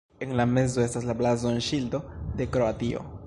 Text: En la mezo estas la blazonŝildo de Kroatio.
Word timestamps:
En 0.25 0.31
la 0.37 0.45
mezo 0.53 0.81
estas 0.85 1.05
la 1.09 1.17
blazonŝildo 1.19 2.01
de 2.41 2.51
Kroatio. 2.57 3.09